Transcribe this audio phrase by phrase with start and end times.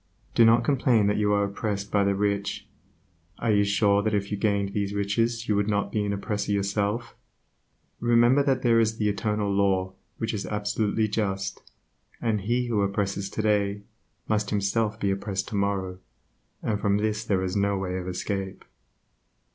[0.33, 2.65] Do not complain that you are oppressed by the rich.
[3.37, 7.15] Are you sure that if you gained riches you would not be an oppressor yourself?
[7.99, 11.61] Remember that there is the Eternal Law which is absolutely just,
[12.19, 13.83] and that he who oppresses today
[14.27, 15.99] must himself be oppressed tomorrow;
[16.63, 18.65] and from this there is no way of escape.